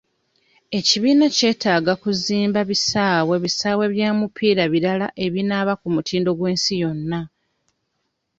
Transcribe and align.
Ekibiina 0.77 1.25
kyetaaga 1.35 1.93
kuzimba 2.03 2.59
bisaawe 2.69 3.35
bisaawe 3.43 3.85
bya 3.93 4.09
mupiira 4.19 4.63
birala 4.73 5.07
ebinaaba 5.25 5.73
ku 5.81 5.87
mutindo 5.95 6.29
gw'ensi 6.37 6.73
yonna. 6.81 7.19